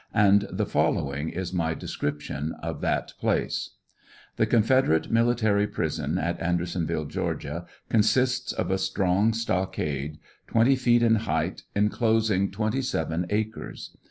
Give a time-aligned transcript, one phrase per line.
[0.15, 3.75] and the following is my descriipton of that place:
[4.37, 10.17] The Confederate Military Prison at Andersonville, Ga., consists of a strong stockade,
[10.47, 13.95] twenty feet in height, enclosing twenty seven acres.